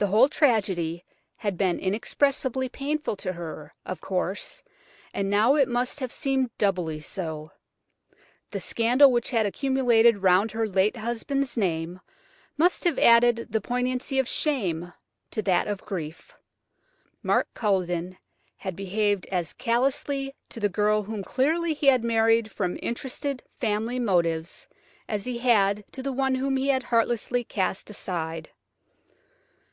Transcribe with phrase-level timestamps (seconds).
[0.00, 4.62] The whole tragedy had been inexpressibly painful to her, of course,
[5.12, 7.50] and now it must have seemed doubly so.
[8.52, 11.98] The scandal which had accumulated round her late husband's name
[12.56, 14.92] must have added the poignancy of shame
[15.32, 16.32] to that of grief.
[17.20, 18.18] Mark Culledon
[18.56, 23.98] had behaved as callously to the girl whom clearly he had married from interested, family
[23.98, 24.68] motives,
[25.08, 28.48] as he had to the one whom he had heartlessly cast aside.